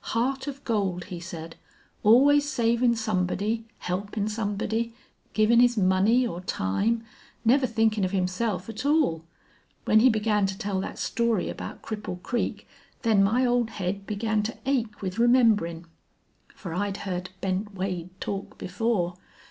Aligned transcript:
Heart 0.17 0.47
of 0.47 0.63
gold, 0.63 1.03
he 1.03 1.19
said. 1.19 1.57
Always 2.01 2.49
savin' 2.49 2.95
somebody, 2.95 3.65
helpin' 3.77 4.27
somebody, 4.27 4.95
givin' 5.35 5.59
his 5.59 5.77
money 5.77 6.25
or 6.25 6.41
time 6.41 7.05
never 7.45 7.67
thinkin' 7.67 8.03
of 8.03 8.09
himself 8.09 8.67
a 8.67 8.73
tall.... 8.73 9.23
When 9.85 9.99
he 9.99 10.09
began 10.09 10.47
to 10.47 10.57
tell 10.57 10.81
thet 10.81 10.97
story 10.97 11.49
about 11.49 11.83
Cripple 11.83 12.19
Creek 12.23 12.67
then 13.03 13.23
my 13.23 13.45
ole 13.45 13.67
head 13.67 14.07
begun 14.07 14.41
to 14.41 14.57
ache 14.65 15.03
with 15.03 15.19
rememberin'. 15.19 15.85
Fer 16.55 16.73
I'd 16.73 16.97
heerd 17.05 17.29
Bent 17.39 17.75
Wade 17.75 18.09
talk 18.19 18.57
before. 18.57 19.17